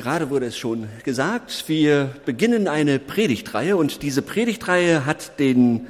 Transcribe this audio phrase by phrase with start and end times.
[0.00, 5.88] Gerade wurde es schon gesagt, wir beginnen eine Predigtreihe und diese Predigtreihe hat den,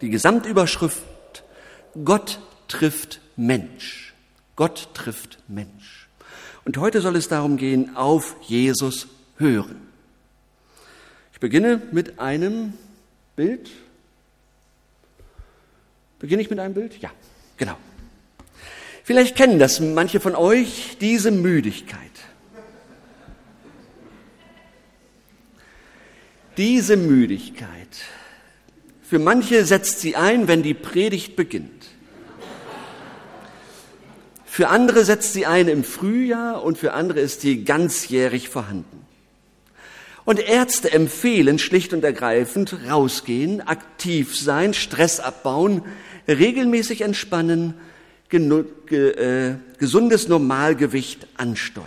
[0.00, 1.02] die Gesamtüberschrift
[2.02, 2.38] Gott
[2.68, 4.14] trifft Mensch.
[4.56, 6.08] Gott trifft Mensch.
[6.64, 9.76] Und heute soll es darum gehen, auf Jesus hören.
[11.34, 12.72] Ich beginne mit einem
[13.36, 13.68] Bild.
[16.18, 16.96] Beginne ich mit einem Bild?
[17.02, 17.10] Ja,
[17.58, 17.76] genau.
[19.04, 22.19] Vielleicht kennen das manche von euch, diese Müdigkeit.
[26.56, 27.68] Diese Müdigkeit.
[29.02, 31.86] Für manche setzt sie ein, wenn die Predigt beginnt.
[34.44, 39.06] Für andere setzt sie ein im Frühjahr und für andere ist sie ganzjährig vorhanden.
[40.24, 45.82] Und Ärzte empfehlen schlicht und ergreifend rausgehen, aktiv sein, Stress abbauen,
[46.28, 47.74] regelmäßig entspannen,
[48.30, 51.86] äh, gesundes Normalgewicht ansteuern.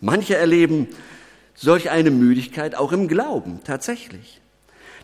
[0.00, 0.88] Manche erleben
[1.60, 4.40] solch eine Müdigkeit auch im Glauben tatsächlich.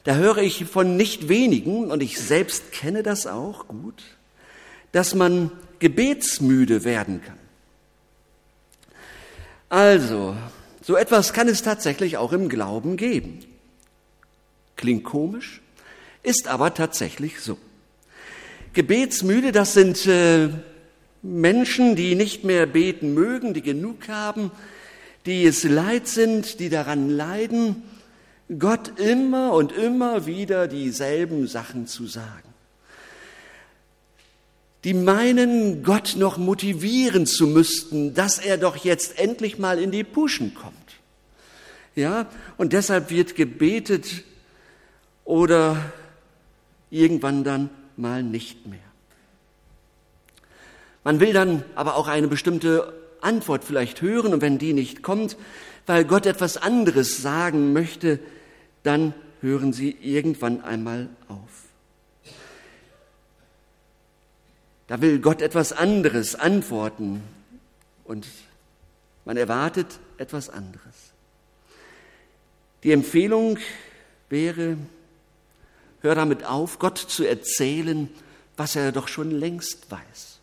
[0.04, 4.02] Da höre ich von nicht wenigen, und ich selbst kenne das auch gut,
[4.92, 7.38] dass man gebetsmüde werden kann.
[9.68, 10.34] Also,
[10.80, 13.44] so etwas kann es tatsächlich auch im Glauben geben.
[14.76, 15.60] Klingt komisch,
[16.22, 17.58] ist aber tatsächlich so.
[18.72, 20.48] Gebetsmüde, das sind äh,
[21.22, 24.50] Menschen, die nicht mehr beten mögen, die genug haben,
[25.26, 27.82] die es leid sind, die daran leiden,
[28.58, 32.54] Gott immer und immer wieder dieselben Sachen zu sagen.
[34.84, 40.04] Die meinen, Gott noch motivieren zu müssten, dass er doch jetzt endlich mal in die
[40.04, 40.74] Puschen kommt.
[41.96, 44.22] Ja, und deshalb wird gebetet
[45.24, 45.92] oder
[46.90, 48.78] irgendwann dann mal nicht mehr.
[51.02, 55.36] Man will dann aber auch eine bestimmte Antwort vielleicht hören und wenn die nicht kommt,
[55.86, 58.18] weil Gott etwas anderes sagen möchte,
[58.82, 61.66] dann hören sie irgendwann einmal auf.
[64.86, 67.22] Da will Gott etwas anderes antworten
[68.04, 68.26] und
[69.24, 71.12] man erwartet etwas anderes.
[72.84, 73.58] Die Empfehlung
[74.28, 74.76] wäre,
[76.00, 78.08] hör damit auf, Gott zu erzählen,
[78.56, 80.35] was er doch schon längst weiß.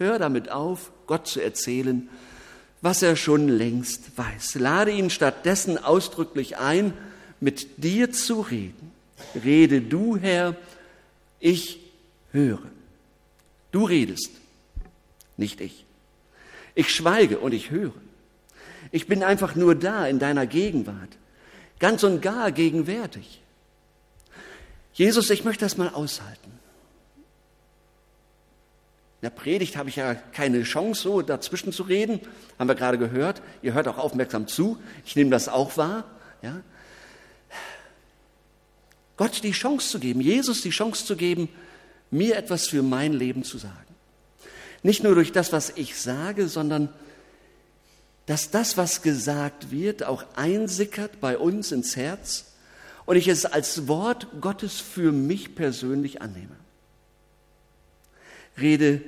[0.00, 2.08] Hör damit auf, Gott zu erzählen,
[2.80, 4.54] was er schon längst weiß.
[4.54, 6.94] Lade ihn stattdessen ausdrücklich ein,
[7.38, 8.92] mit dir zu reden.
[9.44, 10.56] Rede du, Herr,
[11.38, 11.80] ich
[12.32, 12.62] höre.
[13.72, 14.30] Du redest,
[15.36, 15.84] nicht ich.
[16.74, 17.92] Ich schweige und ich höre.
[18.92, 21.10] Ich bin einfach nur da in deiner Gegenwart,
[21.78, 23.42] ganz und gar gegenwärtig.
[24.94, 26.59] Jesus, ich möchte das mal aushalten.
[29.20, 32.20] In der Predigt habe ich ja keine Chance, so dazwischen zu reden.
[32.58, 33.42] Haben wir gerade gehört.
[33.60, 34.78] Ihr hört auch aufmerksam zu.
[35.04, 36.04] Ich nehme das auch wahr.
[36.40, 36.62] Ja?
[39.18, 41.50] Gott die Chance zu geben, Jesus die Chance zu geben,
[42.10, 43.94] mir etwas für mein Leben zu sagen.
[44.82, 46.88] Nicht nur durch das, was ich sage, sondern
[48.24, 52.54] dass das, was gesagt wird, auch einsickert bei uns ins Herz
[53.04, 56.56] und ich es als Wort Gottes für mich persönlich annehme.
[58.60, 59.00] Rede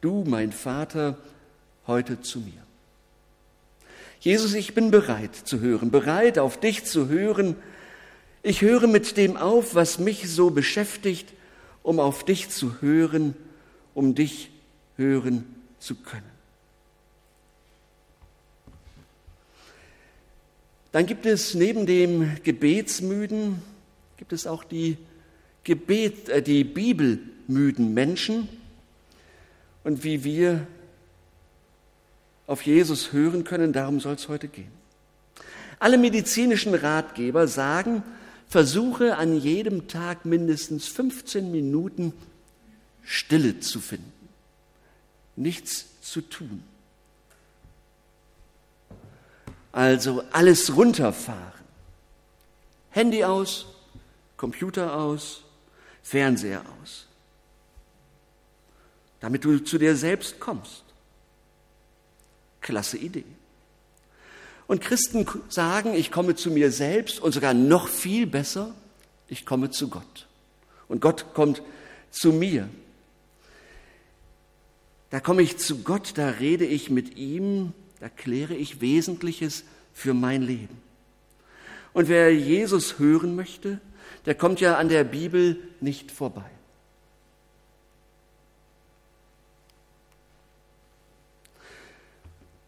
[0.00, 1.18] du, mein Vater,
[1.86, 2.62] heute zu mir.
[4.20, 7.56] Jesus, ich bin bereit zu hören, bereit auf dich zu hören.
[8.42, 11.32] Ich höre mit dem auf, was mich so beschäftigt,
[11.82, 13.34] um auf dich zu hören,
[13.94, 14.50] um dich
[14.96, 15.44] hören
[15.78, 16.30] zu können.
[20.92, 23.62] Dann gibt es neben dem Gebetsmüden,
[24.18, 24.98] gibt es auch die,
[25.64, 28.48] Gebet, äh, die Bibelmüden Menschen,
[29.84, 30.66] und wie wir
[32.46, 34.72] auf Jesus hören können, darum soll es heute gehen.
[35.78, 38.02] Alle medizinischen Ratgeber sagen,
[38.48, 42.12] versuche an jedem Tag mindestens 15 Minuten
[43.02, 44.12] Stille zu finden,
[45.34, 46.62] nichts zu tun.
[49.72, 51.62] Also alles runterfahren.
[52.90, 53.66] Handy aus,
[54.36, 55.42] Computer aus,
[56.02, 57.06] Fernseher aus
[59.22, 60.82] damit du zu dir selbst kommst.
[62.60, 63.24] Klasse Idee.
[64.66, 68.74] Und Christen sagen, ich komme zu mir selbst und sogar noch viel besser,
[69.28, 70.26] ich komme zu Gott.
[70.88, 71.62] Und Gott kommt
[72.10, 72.68] zu mir.
[75.10, 79.62] Da komme ich zu Gott, da rede ich mit ihm, da kläre ich Wesentliches
[79.94, 80.82] für mein Leben.
[81.92, 83.80] Und wer Jesus hören möchte,
[84.26, 86.50] der kommt ja an der Bibel nicht vorbei.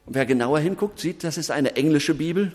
[0.07, 2.53] Und wer genauer hinguckt, sieht, das ist eine englische Bibel.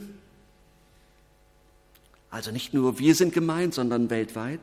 [2.29, 4.59] Also nicht nur wir sind gemeint, sondern weltweit.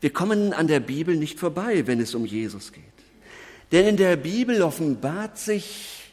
[0.00, 2.84] Wir kommen an der Bibel nicht vorbei, wenn es um Jesus geht.
[3.70, 6.12] Denn in der Bibel offenbart sich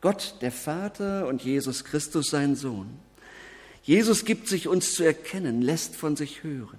[0.00, 2.98] Gott, der Vater und Jesus Christus, sein Sohn.
[3.82, 6.78] Jesus gibt sich uns zu erkennen, lässt von sich hören.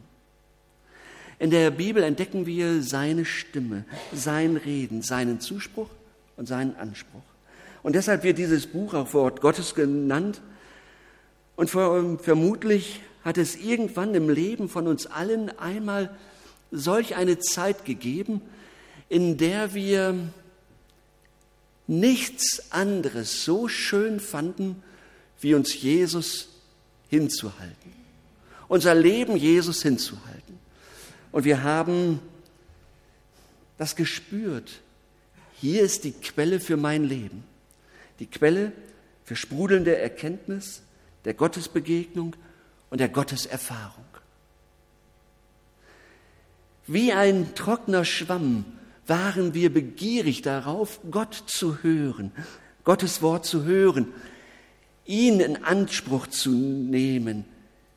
[1.40, 5.90] In der Bibel entdecken wir seine Stimme, sein Reden, seinen Zuspruch
[6.38, 7.24] und seinen Anspruch.
[7.84, 10.42] Und deshalb wird dieses Buch auch Wort Gottes genannt.
[11.56, 16.16] Und vermutlich hat es irgendwann im Leben von uns allen einmal
[16.72, 18.42] solch eine Zeit gegeben,
[19.10, 20.16] in der wir
[21.86, 24.82] nichts anderes so schön fanden,
[25.40, 26.48] wie uns Jesus
[27.10, 27.94] hinzuhalten.
[28.70, 30.58] Unser Leben Jesus hinzuhalten.
[31.32, 32.20] Und wir haben
[33.78, 34.80] das gespürt.
[35.60, 37.44] Hier ist die Quelle für mein Leben.
[38.24, 38.72] Die Quelle
[39.26, 40.82] für sprudelnde Erkenntnis,
[41.26, 42.38] der Gottesbegegnung
[42.90, 44.06] und der Gotteserfahrung.
[46.88, 48.64] Wie ein trockener Schwamm
[49.08, 52.32] waren wir begierig darauf, Gott zu hören,
[52.86, 54.14] Gottes Wort zu hören,
[55.06, 57.44] ihn in Anspruch zu nehmen,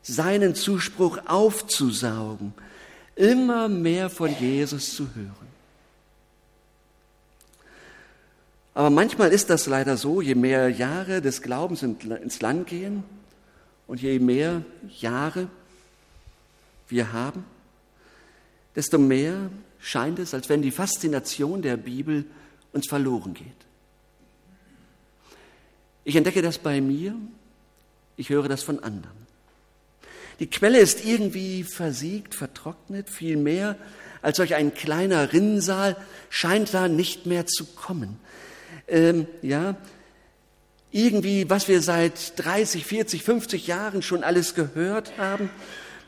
[0.01, 2.53] seinen Zuspruch aufzusaugen,
[3.15, 5.46] immer mehr von Jesus zu hören.
[8.77, 13.03] Aber manchmal ist das leider so, je mehr Jahre des Glaubens ins Land gehen
[13.87, 14.63] und je mehr
[14.99, 15.47] Jahre
[16.87, 17.43] wir haben,
[18.75, 22.25] desto mehr scheint es, als wenn die Faszination der Bibel
[22.71, 23.47] uns verloren geht.
[26.03, 27.15] Ich entdecke das bei mir,
[28.15, 29.25] ich höre das von anderen.
[30.39, 33.75] Die Quelle ist irgendwie versiegt, vertrocknet, viel mehr
[34.21, 35.97] als solch ein kleiner Rinnsal
[36.29, 38.19] scheint da nicht mehr zu kommen.
[38.87, 39.75] Ähm, ja,
[40.91, 45.49] irgendwie, was wir seit 30, 40, 50 Jahren schon alles gehört haben,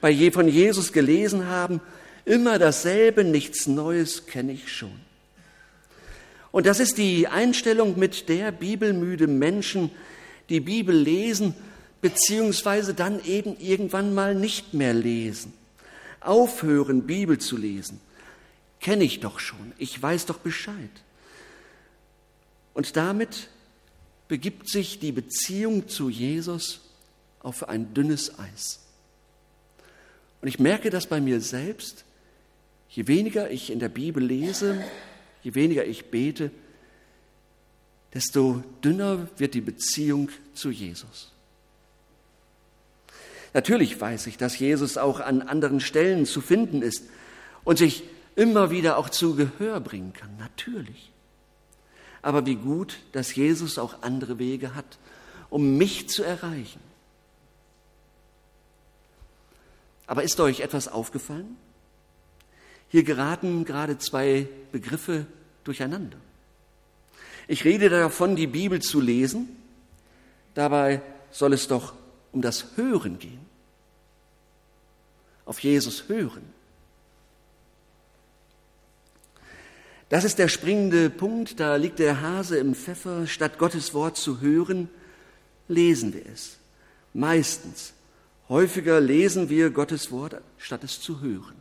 [0.01, 1.81] bei je, von Jesus gelesen haben,
[2.25, 4.99] immer dasselbe, nichts Neues kenne ich schon.
[6.51, 9.91] Und das ist die Einstellung, mit der bibelmüde Menschen
[10.49, 11.53] die Bibel lesen,
[12.01, 15.53] beziehungsweise dann eben irgendwann mal nicht mehr lesen.
[16.21, 17.99] Aufhören, Bibel zu lesen.
[18.79, 20.89] Kenne ich doch schon, ich weiß doch Bescheid.
[22.79, 23.49] Und damit
[24.29, 26.79] begibt sich die Beziehung zu Jesus
[27.41, 28.79] auf ein dünnes Eis.
[30.41, 32.05] Und ich merke das bei mir selbst,
[32.89, 34.83] Je weniger ich in der Bibel lese,
[35.43, 36.49] je weniger ich bete,
[38.13, 41.31] desto dünner wird die Beziehung zu Jesus.
[43.53, 47.03] Natürlich weiß ich, dass Jesus auch an anderen Stellen zu finden ist
[47.63, 48.03] und sich
[48.35, 50.35] immer wieder auch zu Gehör bringen kann.
[50.37, 51.11] Natürlich.
[52.21, 54.98] Aber wie gut, dass Jesus auch andere Wege hat,
[55.50, 56.81] um mich zu erreichen.
[60.06, 61.56] Aber ist euch etwas aufgefallen?
[62.89, 65.27] Hier geraten gerade zwei Begriffe
[65.63, 66.18] durcheinander.
[67.48, 69.56] Ich rede davon, die Bibel zu lesen.
[70.56, 71.01] Dabei
[71.31, 71.94] soll es doch
[72.31, 73.45] um das Hören gehen.
[75.45, 76.58] Auf Jesus hören.
[80.09, 83.28] Das ist der springende Punkt, da liegt der Hase im Pfeffer.
[83.28, 84.89] Statt Gottes Wort zu hören,
[85.68, 86.57] lesen wir es.
[87.13, 87.94] Meistens.
[88.49, 91.54] Häufiger lesen wir Gottes Wort, statt es zu hören.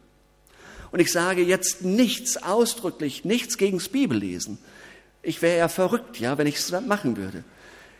[0.90, 4.57] Und ich sage jetzt nichts ausdrücklich, nichts gegens Bibellesen.
[5.23, 7.45] Ich wäre ja verrückt, ja, wenn ich es machen würde.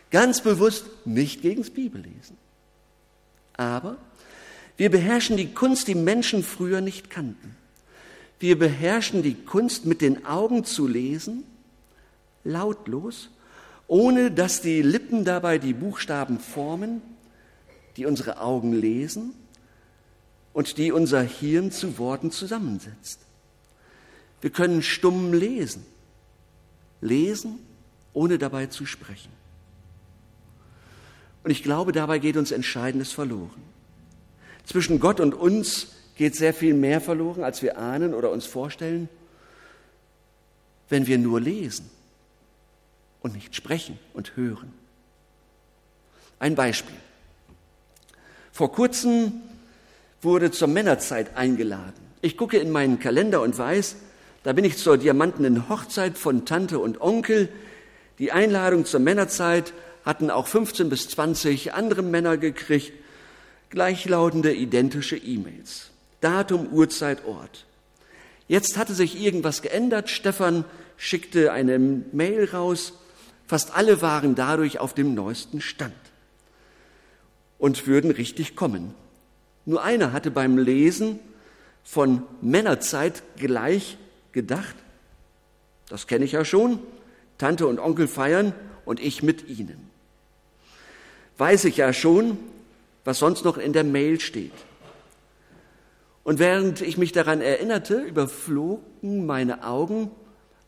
[0.09, 2.37] Ganz bewusst nicht gegens Bibellesen.
[3.53, 3.97] Aber
[4.77, 7.55] wir beherrschen die Kunst, die Menschen früher nicht kannten.
[8.39, 11.43] Wir beherrschen die Kunst, mit den Augen zu lesen,
[12.43, 13.29] lautlos,
[13.87, 17.01] ohne dass die Lippen dabei die Buchstaben formen,
[17.97, 19.33] die unsere Augen lesen
[20.53, 23.19] und die unser Hirn zu Worten zusammensetzt.
[24.41, 25.85] Wir können stumm lesen,
[27.01, 27.59] lesen,
[28.13, 29.31] ohne dabei zu sprechen.
[31.43, 33.61] Und ich glaube, dabei geht uns Entscheidendes verloren.
[34.65, 35.87] Zwischen Gott und uns
[36.19, 39.07] geht sehr viel mehr verloren, als wir ahnen oder uns vorstellen,
[40.89, 41.89] wenn wir nur lesen
[43.21, 44.73] und nicht sprechen und hören.
[46.37, 46.97] Ein Beispiel.
[48.51, 49.31] Vor kurzem
[50.21, 51.93] wurde zur Männerzeit eingeladen.
[52.19, 53.95] Ich gucke in meinen Kalender und weiß,
[54.43, 57.47] da bin ich zur diamantenen Hochzeit von Tante und Onkel.
[58.17, 59.71] Die Einladung zur Männerzeit
[60.03, 62.91] hatten auch 15 bis 20 andere Männer gekriegt,
[63.69, 65.91] gleichlautende identische E-Mails.
[66.21, 67.65] Datum, Uhrzeit, Ort.
[68.47, 70.09] Jetzt hatte sich irgendwas geändert.
[70.09, 70.65] Stefan
[70.97, 72.93] schickte eine Mail raus,
[73.49, 75.95] Fast alle waren dadurch auf dem neuesten Stand
[77.57, 78.93] und würden richtig kommen.
[79.65, 81.19] Nur einer hatte beim Lesen
[81.83, 83.97] von Männerzeit gleich
[84.33, 84.75] gedacht,
[85.89, 86.77] das kenne ich ja schon,
[87.39, 88.53] Tante und Onkel feiern
[88.85, 89.89] und ich mit ihnen.
[91.39, 92.37] Weiß ich ja schon,
[93.03, 94.53] was sonst noch in der Mail steht.
[96.23, 100.11] Und während ich mich daran erinnerte, überflogen meine Augen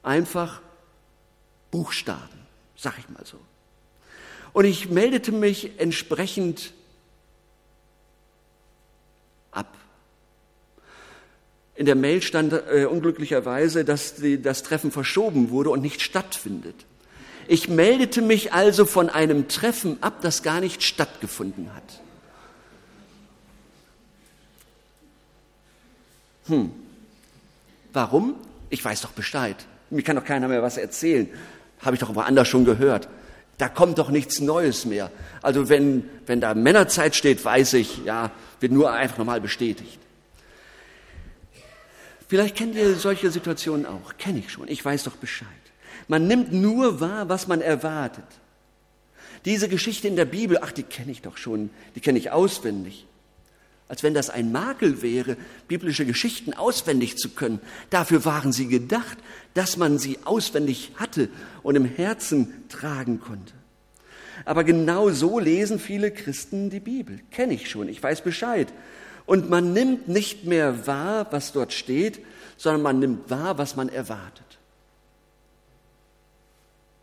[0.03, 0.61] einfach
[1.69, 2.39] Buchstaben,
[2.75, 3.37] sag ich mal so.
[4.53, 6.73] Und ich meldete mich entsprechend
[9.51, 9.77] ab.
[11.75, 16.75] In der Mail stand äh, unglücklicherweise, dass die, das Treffen verschoben wurde und nicht stattfindet.
[17.47, 22.01] Ich meldete mich also von einem Treffen ab, das gar nicht stattgefunden hat.
[26.51, 26.69] Hm.
[27.93, 28.35] Warum?
[28.69, 29.55] Ich weiß doch Bescheid.
[29.89, 31.29] Mir kann doch keiner mehr was erzählen.
[31.79, 33.07] Habe ich doch woanders schon gehört.
[33.57, 35.11] Da kommt doch nichts Neues mehr.
[35.41, 39.99] Also wenn, wenn da Männerzeit steht, weiß ich, ja, wird nur einfach nochmal bestätigt.
[42.27, 44.17] Vielleicht kennt ihr solche Situationen auch.
[44.17, 44.67] Kenne ich schon.
[44.67, 45.47] Ich weiß doch Bescheid.
[46.07, 48.25] Man nimmt nur wahr, was man erwartet.
[49.45, 51.69] Diese Geschichte in der Bibel, ach, die kenne ich doch schon.
[51.95, 53.05] Die kenne ich auswendig
[53.91, 55.35] als wenn das ein Makel wäre,
[55.67, 57.59] biblische Geschichten auswendig zu können.
[57.89, 59.17] Dafür waren sie gedacht,
[59.53, 61.27] dass man sie auswendig hatte
[61.61, 63.51] und im Herzen tragen konnte.
[64.45, 67.19] Aber genau so lesen viele Christen die Bibel.
[67.31, 68.71] Kenne ich schon, ich weiß Bescheid.
[69.25, 72.21] Und man nimmt nicht mehr wahr, was dort steht,
[72.55, 74.57] sondern man nimmt wahr, was man erwartet.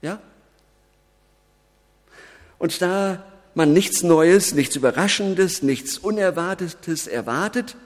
[0.00, 0.20] Ja?
[2.58, 3.26] Und da
[3.58, 7.76] man nichts Neues, nichts Überraschendes, nichts Unerwartetes erwartet,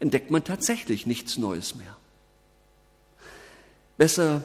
[0.00, 1.96] entdeckt man tatsächlich nichts Neues mehr.
[3.98, 4.42] Besser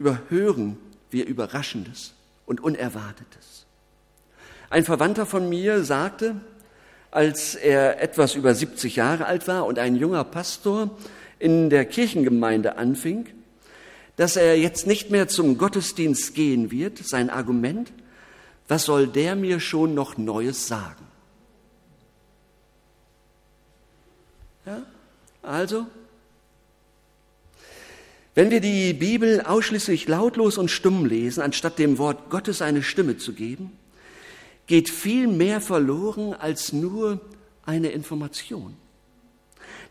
[0.00, 0.78] überhören
[1.10, 2.12] wir Überraschendes
[2.44, 3.66] und Unerwartetes.
[4.68, 6.34] Ein Verwandter von mir sagte,
[7.12, 10.90] als er etwas über 70 Jahre alt war und ein junger Pastor
[11.38, 13.26] in der Kirchengemeinde anfing,
[14.16, 16.98] dass er jetzt nicht mehr zum Gottesdienst gehen wird.
[16.98, 17.92] Sein Argument,
[18.68, 21.06] was soll der mir schon noch Neues sagen?
[24.66, 24.82] Ja?
[25.42, 25.86] Also,
[28.34, 33.16] wenn wir die Bibel ausschließlich lautlos und stumm lesen, anstatt dem Wort Gottes eine Stimme
[33.18, 33.72] zu geben,
[34.66, 37.20] geht viel mehr verloren als nur
[37.64, 38.76] eine Information.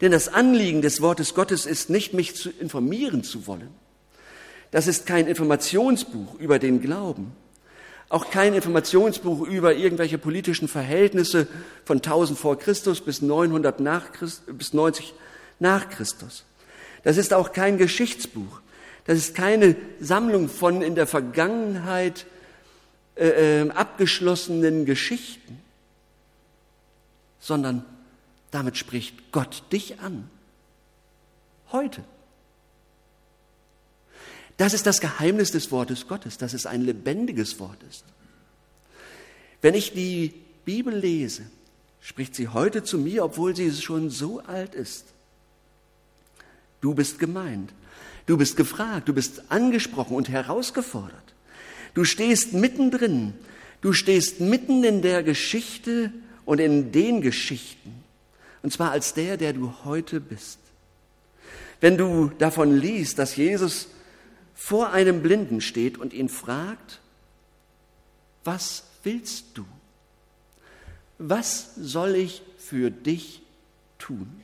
[0.01, 3.69] Denn das Anliegen des Wortes Gottes ist nicht, mich zu informieren zu wollen.
[4.71, 7.31] Das ist kein Informationsbuch über den Glauben,
[8.09, 11.47] auch kein Informationsbuch über irgendwelche politischen Verhältnisse
[11.85, 15.13] von 1000 vor Christus bis 900 nach Christ, bis 90
[15.59, 16.45] nach Christus.
[17.03, 18.61] Das ist auch kein Geschichtsbuch.
[19.05, 22.25] Das ist keine Sammlung von in der Vergangenheit
[23.15, 25.59] äh, äh, abgeschlossenen Geschichten,
[27.39, 27.85] sondern
[28.51, 30.29] damit spricht Gott dich an.
[31.71, 32.03] Heute.
[34.57, 38.05] Das ist das Geheimnis des Wortes Gottes, dass es ein lebendiges Wort ist.
[39.61, 40.33] Wenn ich die
[40.65, 41.43] Bibel lese,
[42.01, 45.05] spricht sie heute zu mir, obwohl sie schon so alt ist.
[46.81, 47.73] Du bist gemeint,
[48.25, 51.33] du bist gefragt, du bist angesprochen und herausgefordert.
[51.93, 53.33] Du stehst mittendrin,
[53.81, 56.11] du stehst mitten in der Geschichte
[56.45, 58.03] und in den Geschichten,
[58.61, 60.59] und zwar als der, der du heute bist.
[61.79, 63.87] Wenn du davon liest, dass Jesus
[64.53, 66.99] vor einem Blinden steht und ihn fragt,
[68.43, 69.65] was willst du?
[71.17, 73.41] Was soll ich für dich
[73.99, 74.41] tun?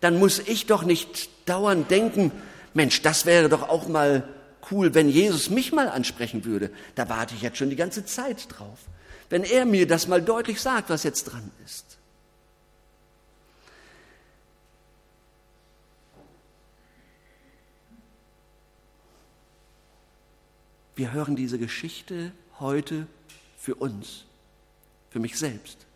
[0.00, 2.32] Dann muss ich doch nicht dauernd denken,
[2.74, 4.28] Mensch, das wäre doch auch mal
[4.70, 6.70] cool, wenn Jesus mich mal ansprechen würde.
[6.94, 8.78] Da warte ich jetzt schon die ganze Zeit drauf.
[9.30, 11.95] Wenn er mir das mal deutlich sagt, was jetzt dran ist.
[20.96, 23.06] Wir hören diese Geschichte heute
[23.58, 24.24] für uns,
[25.10, 25.86] für mich selbst.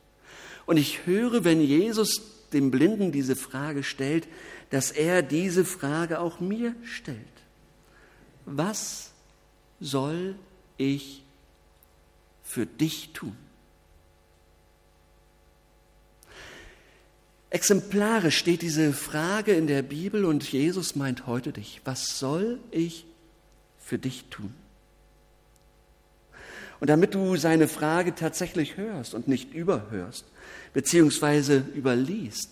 [0.66, 2.20] Und ich höre, wenn Jesus
[2.52, 4.28] dem Blinden diese Frage stellt,
[4.68, 7.16] dass er diese Frage auch mir stellt.
[8.44, 9.10] Was
[9.80, 10.36] soll
[10.76, 11.22] ich
[12.42, 13.36] für dich tun?
[17.48, 21.80] Exemplarisch steht diese Frage in der Bibel und Jesus meint heute dich.
[21.84, 23.06] Was soll ich
[23.78, 24.54] für dich tun?
[26.80, 30.24] Und damit du seine Frage tatsächlich hörst und nicht überhörst,
[30.72, 32.48] beziehungsweise überliest,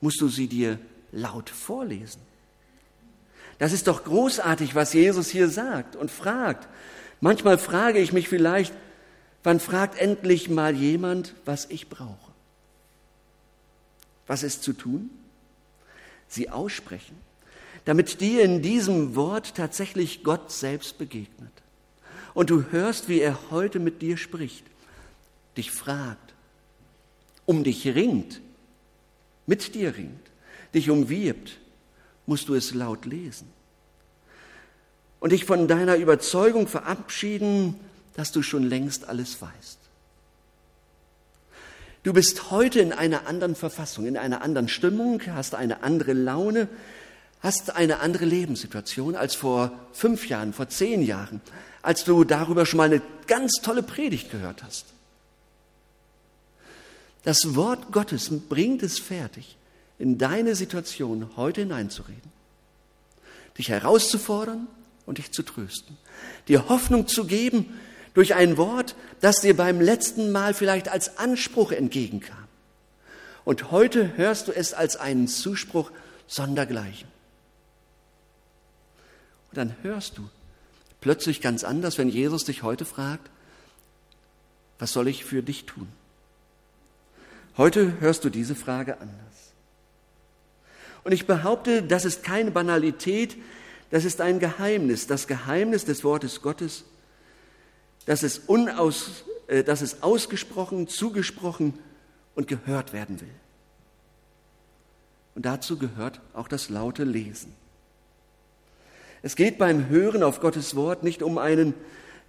[0.00, 0.78] musst du sie dir
[1.10, 2.20] laut vorlesen.
[3.58, 6.68] Das ist doch großartig, was Jesus hier sagt und fragt.
[7.20, 8.72] Manchmal frage ich mich vielleicht,
[9.42, 12.32] wann fragt endlich mal jemand, was ich brauche?
[14.28, 15.10] Was ist zu tun?
[16.28, 17.16] Sie aussprechen,
[17.86, 21.50] damit dir in diesem Wort tatsächlich Gott selbst begegnet.
[22.38, 24.64] Und du hörst, wie er heute mit dir spricht,
[25.56, 26.34] dich fragt,
[27.46, 28.40] um dich ringt,
[29.46, 30.30] mit dir ringt,
[30.72, 31.58] dich umwirbt,
[32.26, 33.48] musst du es laut lesen.
[35.18, 37.74] Und dich von deiner Überzeugung verabschieden,
[38.14, 39.78] dass du schon längst alles weißt.
[42.04, 46.68] Du bist heute in einer anderen Verfassung, in einer anderen Stimmung, hast eine andere Laune,
[47.40, 51.40] hast eine andere Lebenssituation als vor fünf Jahren, vor zehn Jahren,
[51.82, 54.86] als du darüber schon mal eine ganz tolle Predigt gehört hast.
[57.22, 59.56] Das Wort Gottes bringt es fertig,
[59.98, 62.32] in deine Situation heute hineinzureden,
[63.56, 64.66] dich herauszufordern
[65.06, 65.96] und dich zu trösten,
[66.46, 67.78] dir Hoffnung zu geben
[68.14, 72.36] durch ein Wort, das dir beim letzten Mal vielleicht als Anspruch entgegenkam.
[73.44, 75.90] Und heute hörst du es als einen Zuspruch
[76.26, 77.08] sondergleichen.
[79.50, 80.28] Und dann hörst du
[81.00, 83.30] plötzlich ganz anders, wenn Jesus dich heute fragt,
[84.78, 85.88] was soll ich für dich tun?
[87.56, 89.18] Heute hörst du diese Frage anders.
[91.02, 93.36] Und ich behaupte, das ist keine Banalität,
[93.90, 96.84] das ist ein Geheimnis, das Geheimnis des Wortes Gottes,
[98.06, 101.78] dass es, unaus, äh, dass es ausgesprochen, zugesprochen
[102.34, 103.34] und gehört werden will.
[105.34, 107.52] Und dazu gehört auch das laute Lesen.
[109.22, 111.74] Es geht beim Hören auf Gottes Wort nicht um einen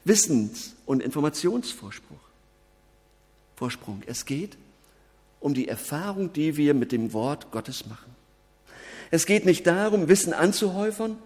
[0.03, 2.19] Wissens- und Informationsvorsprung.
[3.55, 4.01] Vorsprung.
[4.05, 4.58] Es geht
[5.39, 8.15] um die Erfahrung, die wir mit dem Wort Gottes machen.
[9.12, 11.17] Es geht nicht darum, Wissen anzuhäufern,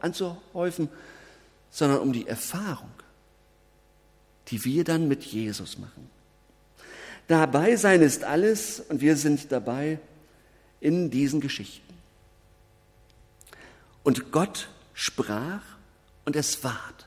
[0.00, 0.88] anzuhäufen,
[1.70, 2.90] sondern um die Erfahrung,
[4.48, 6.10] die wir dann mit Jesus machen.
[7.28, 10.00] Dabei sein ist alles und wir sind dabei
[10.80, 11.94] in diesen Geschichten.
[14.02, 14.68] Und Gott
[15.00, 15.62] sprach
[16.26, 17.06] und es ward.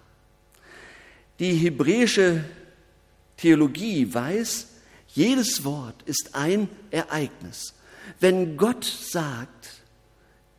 [1.37, 2.43] Die hebräische
[3.37, 4.67] Theologie weiß,
[5.09, 7.75] jedes Wort ist ein Ereignis.
[8.19, 9.83] Wenn Gott sagt,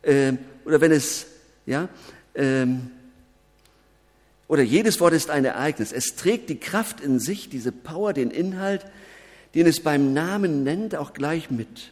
[0.03, 1.27] äh, oder wenn es,
[1.65, 1.89] ja,
[2.35, 2.91] ähm,
[4.47, 5.91] oder jedes Wort ist ein Ereignis.
[5.91, 8.85] Es trägt die Kraft in sich, diese Power, den Inhalt,
[9.55, 11.91] den es beim Namen nennt, auch gleich mit.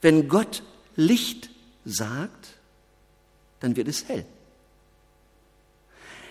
[0.00, 0.62] Wenn Gott
[0.96, 1.50] Licht
[1.84, 2.54] sagt,
[3.60, 4.24] dann wird es hell.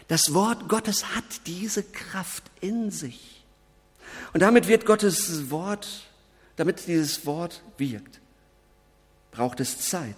[0.07, 3.43] Das Wort Gottes hat diese Kraft in sich.
[4.33, 5.87] Und damit wird Gottes Wort,
[6.55, 8.19] damit dieses Wort wirkt,
[9.31, 10.15] braucht es Zeit.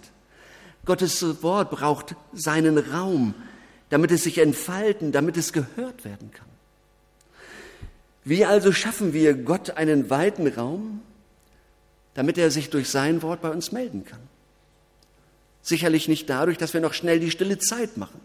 [0.84, 3.34] Gottes Wort braucht seinen Raum,
[3.90, 6.48] damit es sich entfalten, damit es gehört werden kann.
[8.24, 11.02] Wie also schaffen wir Gott einen weiten Raum,
[12.14, 14.20] damit er sich durch sein Wort bei uns melden kann?
[15.62, 18.20] Sicherlich nicht dadurch, dass wir noch schnell die stille Zeit machen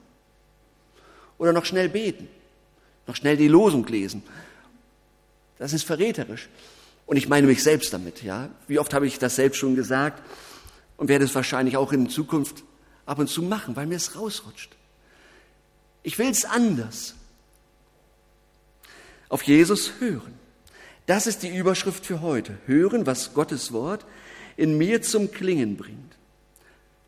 [1.39, 2.27] oder noch schnell beten,
[3.07, 4.21] noch schnell die Losung lesen.
[5.57, 6.47] Das ist verräterisch.
[7.07, 8.49] Und ich meine mich selbst damit, ja.
[8.67, 10.21] Wie oft habe ich das selbst schon gesagt
[10.97, 12.63] und werde es wahrscheinlich auch in Zukunft
[13.07, 14.75] ab und zu machen, weil mir es rausrutscht.
[16.03, 17.15] Ich will es anders.
[19.27, 20.33] Auf Jesus hören.
[21.07, 22.57] Das ist die Überschrift für heute.
[22.67, 24.05] Hören, was Gottes Wort
[24.57, 26.15] in mir zum Klingen bringt.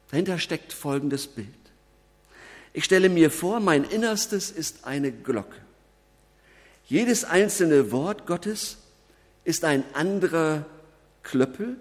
[0.10, 1.48] Dahinter steckt folgendes Bild.
[2.74, 5.58] Ich stelle mir vor, mein Innerstes ist eine Glocke.
[6.86, 8.78] Jedes einzelne Wort Gottes
[9.44, 10.66] ist ein anderer
[11.24, 11.78] Klöppel,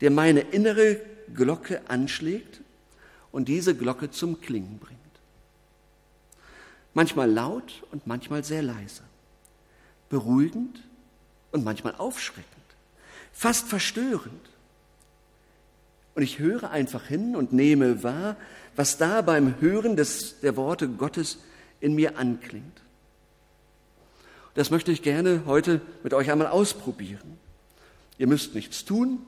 [0.00, 1.00] der meine innere
[1.34, 2.60] Glocke anschlägt
[3.32, 4.96] und diese Glocke zum Klingen bringt
[6.96, 9.02] manchmal laut und manchmal sehr leise,
[10.08, 10.82] beruhigend
[11.52, 12.46] und manchmal aufschreckend,
[13.34, 14.48] fast verstörend.
[16.14, 18.36] Und ich höre einfach hin und nehme wahr,
[18.76, 21.38] was da beim Hören des, der Worte Gottes
[21.80, 22.80] in mir anklingt.
[24.54, 27.38] Das möchte ich gerne heute mit euch einmal ausprobieren.
[28.18, 29.18] Ihr müsst nichts tun,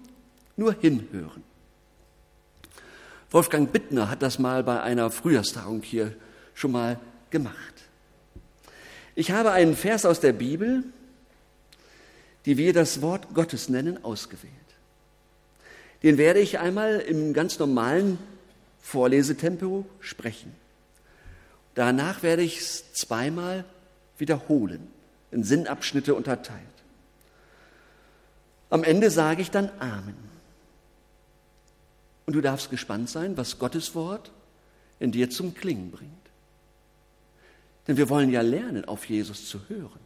[0.57, 1.43] nur hinhören.
[3.31, 6.15] Wolfgang Bittner hat das mal bei einer Frühjahrstagung hier
[6.55, 6.99] schon mal
[7.31, 7.75] gemacht.
[9.15, 10.85] Ich habe einen Vers aus der Bibel,
[12.47, 14.53] die wir das Wort Gottes nennen, ausgewählt.
[16.03, 18.19] Den werde ich einmal im ganz normalen
[18.89, 20.55] Vorlesetempo sprechen.
[21.75, 23.67] Danach werde ich es zweimal
[24.17, 24.89] wiederholen,
[25.31, 26.63] in Sinnabschnitte unterteilt.
[28.71, 30.17] Am Ende sage ich dann Amen.
[32.25, 34.31] Und du darfst gespannt sein, was Gottes Wort
[35.01, 36.13] in dir zum Klingen bringt.
[37.87, 40.01] Denn wir wollen ja lernen, auf Jesus zu hören,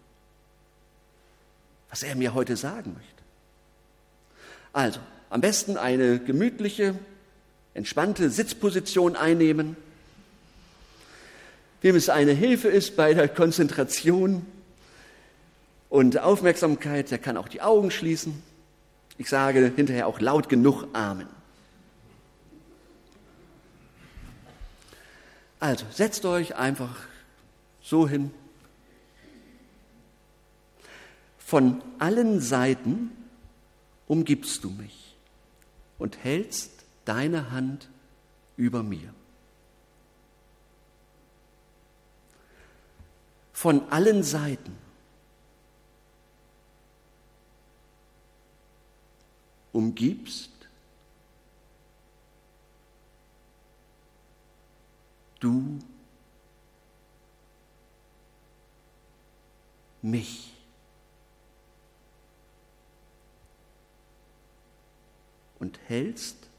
[1.89, 3.23] was er mir heute sagen möchte.
[4.73, 4.99] Also,
[5.31, 6.99] am besten eine gemütliche,
[7.75, 9.77] entspannte Sitzposition einnehmen.
[11.81, 14.47] Wem es eine Hilfe ist bei der Konzentration
[15.89, 18.43] und Aufmerksamkeit, der kann auch die Augen schließen.
[19.19, 21.29] Ich sage hinterher auch laut genug Amen.
[25.61, 26.97] Also setzt euch einfach
[27.81, 28.33] so hin.
[31.39, 33.13] Von allen Seiten
[34.09, 35.15] umgibst du mich
[35.99, 36.72] und hältst
[37.05, 37.89] deine Hand
[38.57, 39.13] über mir.
[43.53, 44.77] Von allen Seiten
[49.73, 50.51] umgibst
[55.41, 55.79] du
[60.03, 60.53] mich.
[65.59, 66.52] Und hältst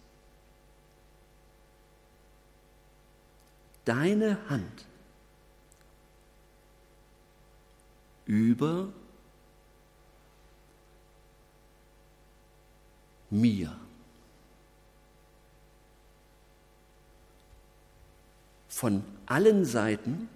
[3.86, 4.86] deine Hand
[8.26, 8.92] über
[13.30, 13.76] mir.
[18.70, 20.30] Von allen Seiten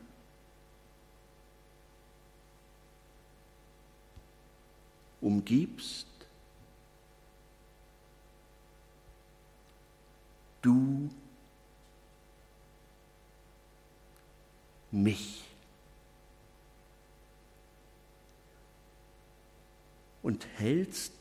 [5.21, 6.07] umgibst
[10.61, 11.09] du
[14.91, 15.43] mich.
[20.21, 21.13] Und hältst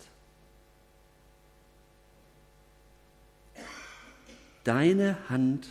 [4.64, 5.68] deine Hand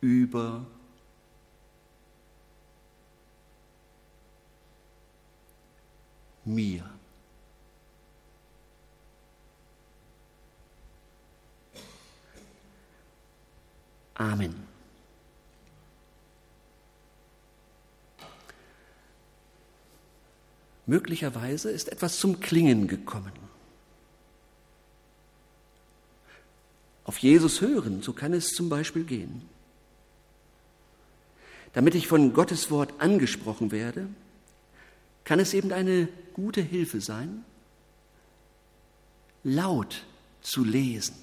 [0.00, 0.66] über
[6.44, 6.97] mir.
[14.18, 14.54] Amen.
[20.86, 23.32] Möglicherweise ist etwas zum Klingen gekommen.
[27.04, 29.48] Auf Jesus hören, so kann es zum Beispiel gehen.
[31.74, 34.08] Damit ich von Gottes Wort angesprochen werde,
[35.24, 37.44] kann es eben eine gute Hilfe sein,
[39.44, 40.04] laut
[40.40, 41.14] zu lesen,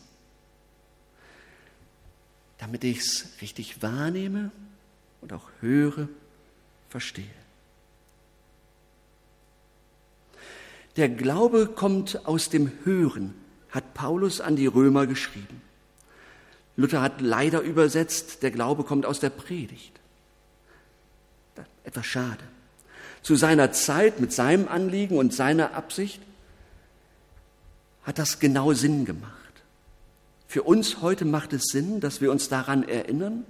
[2.65, 4.49] damit ich es richtig wahrnehme
[5.21, 6.10] und auch höre,
[6.89, 7.23] verstehe.
[10.95, 13.36] Der Glaube kommt aus dem Hören,
[13.69, 15.62] hat Paulus an die Römer geschrieben.
[16.75, 19.91] Luther hat leider übersetzt, der Glaube kommt aus der Predigt.
[21.84, 22.43] Etwas schade
[23.21, 26.19] zu seiner Zeit mit seinem Anliegen und seiner Absicht,
[28.04, 29.44] hat das genau Sinn gemacht.
[30.55, 33.43] Für uns heute macht es Sinn, dass wir uns daran erinnern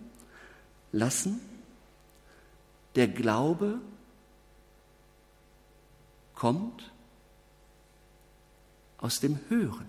[0.91, 1.39] lassen,
[2.95, 3.79] der Glaube
[6.33, 6.91] kommt
[8.97, 9.85] aus dem Hören.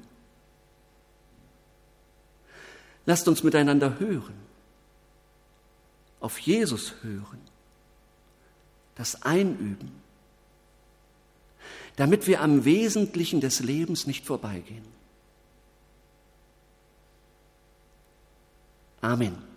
[3.07, 4.35] Lasst uns miteinander hören,
[6.21, 7.41] auf Jesus hören
[8.95, 9.91] das Einüben,
[11.97, 14.96] damit wir am Wesentlichen des Lebens nicht vorbeigehen.
[19.07, 19.56] Amen.